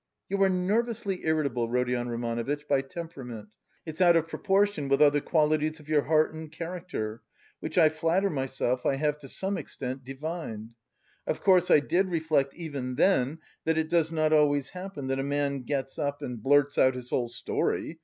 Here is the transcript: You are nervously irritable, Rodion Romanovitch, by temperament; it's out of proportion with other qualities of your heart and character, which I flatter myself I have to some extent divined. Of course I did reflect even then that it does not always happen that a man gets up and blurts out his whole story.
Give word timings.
You 0.29 0.41
are 0.41 0.49
nervously 0.49 1.23
irritable, 1.25 1.69
Rodion 1.69 2.09
Romanovitch, 2.09 2.67
by 2.67 2.81
temperament; 2.81 3.49
it's 3.85 4.01
out 4.01 4.15
of 4.15 4.27
proportion 4.27 4.87
with 4.87 4.99
other 4.99 5.21
qualities 5.21 5.79
of 5.79 5.87
your 5.89 6.01
heart 6.05 6.33
and 6.33 6.51
character, 6.51 7.21
which 7.59 7.77
I 7.77 7.89
flatter 7.89 8.31
myself 8.31 8.83
I 8.83 8.95
have 8.95 9.19
to 9.19 9.29
some 9.29 9.59
extent 9.59 10.03
divined. 10.03 10.71
Of 11.27 11.41
course 11.41 11.69
I 11.69 11.81
did 11.81 12.07
reflect 12.07 12.55
even 12.55 12.95
then 12.95 13.41
that 13.65 13.77
it 13.77 13.89
does 13.89 14.11
not 14.11 14.33
always 14.33 14.71
happen 14.71 15.05
that 15.05 15.19
a 15.19 15.23
man 15.23 15.61
gets 15.65 15.99
up 15.99 16.23
and 16.23 16.41
blurts 16.41 16.79
out 16.79 16.95
his 16.95 17.11
whole 17.11 17.29
story. 17.29 17.99